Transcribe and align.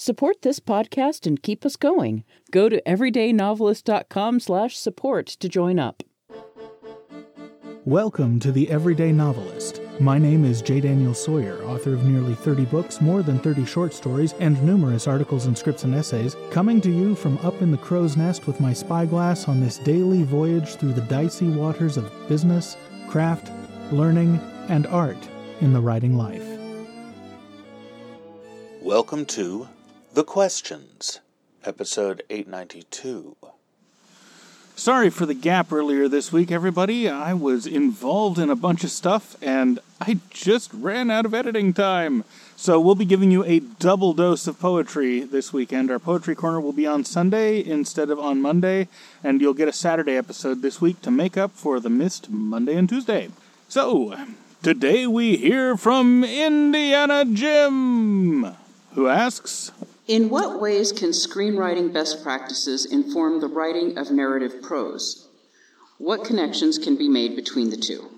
Support 0.00 0.42
this 0.42 0.60
podcast 0.60 1.26
and 1.26 1.42
keep 1.42 1.66
us 1.66 1.74
going. 1.74 2.22
Go 2.52 2.68
to 2.68 2.80
everydaynovelist.com 2.82 4.38
slash 4.38 4.76
support 4.76 5.26
to 5.26 5.48
join 5.48 5.80
up. 5.80 6.04
Welcome 7.84 8.38
to 8.38 8.52
The 8.52 8.70
Everyday 8.70 9.10
Novelist. 9.10 9.80
My 9.98 10.16
name 10.16 10.44
is 10.44 10.62
J. 10.62 10.82
Daniel 10.82 11.14
Sawyer, 11.14 11.64
author 11.64 11.94
of 11.94 12.04
nearly 12.04 12.36
30 12.36 12.66
books, 12.66 13.00
more 13.00 13.24
than 13.24 13.40
30 13.40 13.64
short 13.64 13.92
stories, 13.92 14.34
and 14.34 14.62
numerous 14.62 15.08
articles 15.08 15.46
and 15.46 15.58
scripts 15.58 15.82
and 15.82 15.96
essays, 15.96 16.36
coming 16.52 16.80
to 16.82 16.92
you 16.92 17.16
from 17.16 17.36
up 17.38 17.60
in 17.60 17.72
the 17.72 17.76
crow's 17.76 18.16
nest 18.16 18.46
with 18.46 18.60
my 18.60 18.72
spyglass 18.72 19.48
on 19.48 19.58
this 19.60 19.78
daily 19.78 20.22
voyage 20.22 20.76
through 20.76 20.92
the 20.92 21.00
dicey 21.02 21.48
waters 21.48 21.96
of 21.96 22.12
business, 22.28 22.76
craft, 23.08 23.50
learning, 23.90 24.38
and 24.68 24.86
art 24.86 25.28
in 25.60 25.72
the 25.72 25.80
writing 25.80 26.16
life. 26.16 26.46
Welcome 28.80 29.26
to 29.26 29.66
The 30.18 30.24
Questions, 30.24 31.20
episode 31.64 32.24
892. 32.28 33.36
Sorry 34.74 35.10
for 35.10 35.26
the 35.26 35.32
gap 35.32 35.72
earlier 35.72 36.08
this 36.08 36.32
week, 36.32 36.50
everybody. 36.50 37.08
I 37.08 37.34
was 37.34 37.68
involved 37.68 38.36
in 38.36 38.50
a 38.50 38.56
bunch 38.56 38.82
of 38.82 38.90
stuff 38.90 39.36
and 39.40 39.78
I 40.00 40.18
just 40.30 40.74
ran 40.74 41.08
out 41.08 41.24
of 41.24 41.34
editing 41.34 41.72
time. 41.72 42.24
So 42.56 42.80
we'll 42.80 42.96
be 42.96 43.04
giving 43.04 43.30
you 43.30 43.44
a 43.44 43.60
double 43.60 44.12
dose 44.12 44.48
of 44.48 44.58
poetry 44.58 45.20
this 45.20 45.52
weekend. 45.52 45.88
Our 45.88 46.00
poetry 46.00 46.34
corner 46.34 46.60
will 46.60 46.72
be 46.72 46.84
on 46.84 47.04
Sunday 47.04 47.64
instead 47.64 48.10
of 48.10 48.18
on 48.18 48.42
Monday, 48.42 48.88
and 49.22 49.40
you'll 49.40 49.54
get 49.54 49.68
a 49.68 49.72
Saturday 49.72 50.16
episode 50.16 50.62
this 50.62 50.80
week 50.80 51.00
to 51.02 51.12
make 51.12 51.36
up 51.36 51.52
for 51.52 51.78
the 51.78 51.90
missed 51.90 52.28
Monday 52.28 52.74
and 52.74 52.88
Tuesday. 52.88 53.28
So, 53.68 54.16
today 54.64 55.06
we 55.06 55.36
hear 55.36 55.76
from 55.76 56.24
Indiana 56.24 57.24
Jim, 57.24 58.56
who 58.94 59.06
asks 59.06 59.70
In 60.08 60.30
what 60.30 60.58
ways 60.58 60.90
can 60.90 61.10
screenwriting 61.10 61.92
best 61.92 62.22
practices 62.22 62.86
inform 62.86 63.42
the 63.42 63.46
writing 63.46 63.98
of 63.98 64.10
narrative 64.10 64.62
prose? 64.62 65.28
What 65.98 66.24
connections 66.24 66.78
can 66.78 66.96
be 66.96 67.10
made 67.10 67.36
between 67.36 67.68
the 67.68 67.76
two? 67.76 68.08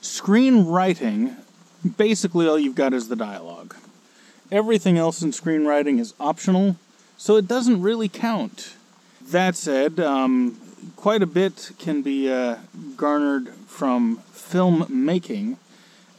Screenwriting, 0.00 1.34
basically 1.96 2.46
all 2.46 2.60
you've 2.60 2.76
got 2.76 2.94
is 2.94 3.08
the 3.08 3.16
dialogue. 3.16 3.74
Everything 4.52 4.96
else 4.96 5.20
in 5.20 5.32
screenwriting 5.32 5.98
is 5.98 6.14
optional, 6.20 6.76
so 7.16 7.34
it 7.34 7.48
doesn't 7.48 7.82
really 7.82 8.08
count. 8.08 8.76
That 9.20 9.56
said, 9.56 9.98
um, 9.98 10.60
quite 10.94 11.22
a 11.22 11.26
bit 11.26 11.72
can 11.80 12.02
be 12.02 12.30
uh, 12.30 12.58
garnered 12.96 13.48
from 13.66 14.18
film 14.32 14.86
making 14.88 15.56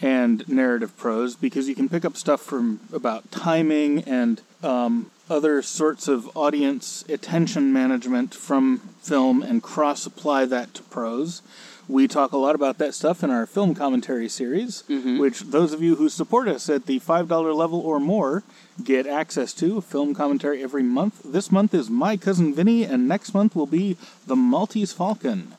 and 0.01 0.47
narrative 0.47 0.95
prose 0.97 1.35
because 1.35 1.67
you 1.67 1.75
can 1.75 1.89
pick 1.89 2.05
up 2.05 2.15
stuff 2.15 2.41
from 2.41 2.79
about 2.93 3.29
timing 3.31 4.03
and 4.03 4.41
um, 4.63 5.11
other 5.29 5.61
sorts 5.61 6.07
of 6.07 6.35
audience 6.35 7.03
attention 7.09 7.71
management 7.71 8.33
from 8.33 8.79
film 9.01 9.43
and 9.43 9.61
cross 9.61 10.05
apply 10.05 10.45
that 10.45 10.73
to 10.73 10.83
prose. 10.83 11.41
We 11.87 12.07
talk 12.07 12.33
a 12.33 12.37
lot 12.37 12.53
about 12.53 12.77
that 12.77 12.93
stuff 12.93 13.23
in 13.23 13.31
our 13.31 13.47
film 13.47 13.73
commentary 13.73 14.29
series, 14.29 14.83
which 15.19 15.39
those 15.39 15.73
of 15.73 15.81
you 15.81 15.95
who 15.95 16.07
support 16.07 16.47
us 16.47 16.69
at 16.69 16.85
the 16.85 16.99
$5 16.99 17.55
level 17.55 17.79
or 17.79 17.99
more 17.99 18.43
get 18.83 19.07
access 19.07 19.53
to 19.55 19.81
film 19.81 20.13
commentary 20.13 20.61
every 20.61 20.83
month. 20.83 21.21
This 21.25 21.51
month 21.51 21.73
is 21.73 21.89
My 21.89 22.15
Cousin 22.15 22.53
Vinny, 22.53 22.83
and 22.83 23.07
next 23.07 23.33
month 23.33 23.55
will 23.55 23.65
be 23.65 23.97
The 24.27 24.35
Maltese 24.35 24.93
Falcon. 24.93 25.55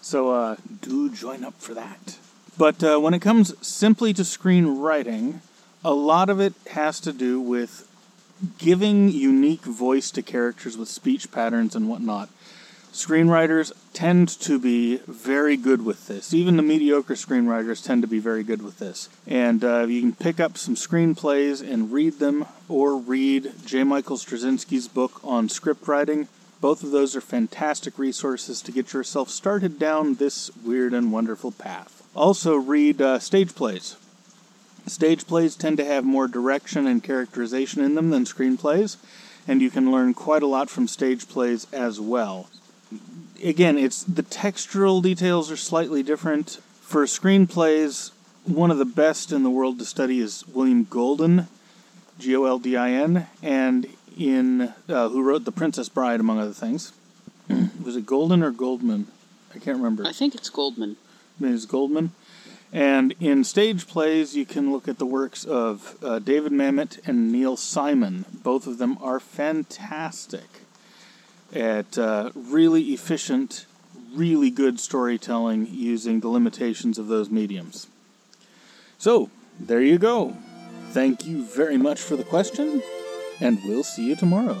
So 0.00 0.30
uh, 0.30 0.56
do 0.80 1.10
join 1.10 1.44
up 1.44 1.60
for 1.60 1.74
that. 1.74 2.16
But 2.56 2.84
uh, 2.84 2.98
when 2.98 3.14
it 3.14 3.20
comes 3.20 3.54
simply 3.66 4.12
to 4.14 4.22
screenwriting, 4.22 5.40
a 5.84 5.92
lot 5.92 6.30
of 6.30 6.40
it 6.40 6.54
has 6.70 7.00
to 7.00 7.12
do 7.12 7.40
with 7.40 7.88
giving 8.58 9.08
unique 9.08 9.64
voice 9.64 10.10
to 10.12 10.22
characters 10.22 10.76
with 10.76 10.88
speech 10.88 11.32
patterns 11.32 11.74
and 11.74 11.88
whatnot. 11.88 12.28
Screenwriters 12.92 13.72
tend 13.92 14.28
to 14.28 14.60
be 14.60 14.98
very 15.08 15.56
good 15.56 15.84
with 15.84 16.06
this. 16.06 16.32
Even 16.32 16.56
the 16.56 16.62
mediocre 16.62 17.14
screenwriters 17.14 17.84
tend 17.84 18.02
to 18.02 18.08
be 18.08 18.20
very 18.20 18.44
good 18.44 18.62
with 18.62 18.78
this. 18.78 19.08
And 19.26 19.64
uh, 19.64 19.86
you 19.88 20.00
can 20.00 20.14
pick 20.14 20.38
up 20.38 20.56
some 20.56 20.76
screenplays 20.76 21.60
and 21.60 21.90
read 21.90 22.20
them, 22.20 22.46
or 22.68 22.96
read 22.96 23.52
J. 23.66 23.82
Michael 23.82 24.16
Straczynski's 24.16 24.86
book 24.86 25.20
on 25.24 25.48
script 25.48 25.88
writing. 25.88 26.28
Both 26.60 26.84
of 26.84 26.92
those 26.92 27.16
are 27.16 27.20
fantastic 27.20 27.98
resources 27.98 28.62
to 28.62 28.70
get 28.70 28.92
yourself 28.92 29.28
started 29.28 29.80
down 29.80 30.14
this 30.14 30.54
weird 30.64 30.94
and 30.94 31.10
wonderful 31.10 31.50
path. 31.50 32.03
Also, 32.14 32.54
read 32.54 33.02
uh, 33.02 33.18
stage 33.18 33.54
plays. 33.54 33.96
Stage 34.86 35.26
plays 35.26 35.56
tend 35.56 35.78
to 35.78 35.84
have 35.84 36.04
more 36.04 36.28
direction 36.28 36.86
and 36.86 37.02
characterization 37.02 37.82
in 37.82 37.94
them 37.94 38.10
than 38.10 38.24
screenplays, 38.24 38.96
and 39.48 39.62
you 39.62 39.70
can 39.70 39.90
learn 39.90 40.14
quite 40.14 40.42
a 40.42 40.46
lot 40.46 40.68
from 40.68 40.86
stage 40.86 41.28
plays 41.28 41.66
as 41.72 41.98
well. 41.98 42.48
Again, 43.42 43.78
it's 43.78 44.02
the 44.04 44.22
textural 44.22 45.02
details 45.02 45.50
are 45.50 45.56
slightly 45.56 46.02
different. 46.02 46.60
For 46.82 47.04
screenplays, 47.06 48.12
one 48.44 48.70
of 48.70 48.78
the 48.78 48.84
best 48.84 49.32
in 49.32 49.42
the 49.42 49.50
world 49.50 49.78
to 49.78 49.84
study 49.84 50.20
is 50.20 50.46
William 50.46 50.84
Golden, 50.84 51.48
G 52.18 52.36
O 52.36 52.44
L 52.44 52.58
D 52.58 52.76
I 52.76 52.90
N, 52.90 53.26
and 53.42 53.86
in 54.16 54.72
uh, 54.88 55.08
who 55.08 55.22
wrote 55.22 55.44
The 55.44 55.52
Princess 55.52 55.88
Bride, 55.88 56.20
among 56.20 56.38
other 56.38 56.52
things. 56.52 56.92
Was 57.82 57.96
it 57.96 58.06
Golden 58.06 58.42
or 58.42 58.50
Goldman? 58.50 59.08
I 59.54 59.58
can't 59.58 59.78
remember. 59.78 60.06
I 60.06 60.12
think 60.12 60.34
it's 60.34 60.50
Goldman. 60.50 60.96
Ms. 61.38 61.66
Goldman. 61.66 62.12
And 62.72 63.14
in 63.20 63.44
stage 63.44 63.86
plays, 63.86 64.34
you 64.34 64.44
can 64.44 64.72
look 64.72 64.88
at 64.88 64.98
the 64.98 65.06
works 65.06 65.44
of 65.44 65.96
uh, 66.02 66.18
David 66.18 66.50
Mamet 66.50 66.98
and 67.06 67.30
Neil 67.30 67.56
Simon. 67.56 68.24
Both 68.32 68.66
of 68.66 68.78
them 68.78 68.98
are 69.00 69.20
fantastic 69.20 70.42
at 71.54 71.96
uh, 71.96 72.30
really 72.34 72.82
efficient, 72.92 73.66
really 74.12 74.50
good 74.50 74.80
storytelling 74.80 75.68
using 75.70 76.18
the 76.18 76.28
limitations 76.28 76.98
of 76.98 77.06
those 77.06 77.30
mediums. 77.30 77.86
So, 78.98 79.30
there 79.60 79.80
you 79.80 79.98
go. 79.98 80.36
Thank 80.90 81.26
you 81.26 81.44
very 81.44 81.76
much 81.76 82.00
for 82.00 82.16
the 82.16 82.24
question, 82.24 82.82
and 83.40 83.60
we'll 83.64 83.84
see 83.84 84.08
you 84.08 84.16
tomorrow. 84.16 84.60